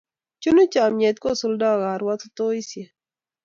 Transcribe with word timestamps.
Chunu 0.41 0.63
chomyet, 0.73 1.17
kosuldoi 1.23 1.79
karwatutoisiek 1.83 2.89